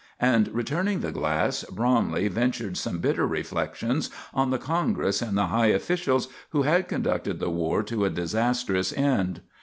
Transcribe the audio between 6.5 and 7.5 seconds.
had conducted